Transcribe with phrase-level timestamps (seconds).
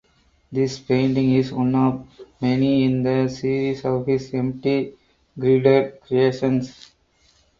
[0.51, 2.07] This painting is one of
[2.41, 4.95] many in the series of his empty
[5.37, 6.91] gridded creations.